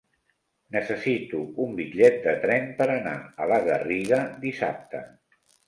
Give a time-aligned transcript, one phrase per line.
[0.75, 3.13] Necessito un bitllet de tren per anar
[3.45, 5.07] a la Garriga dissabte.